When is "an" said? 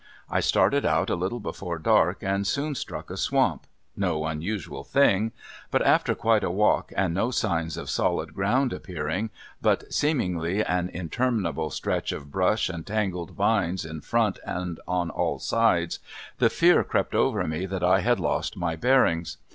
10.65-10.89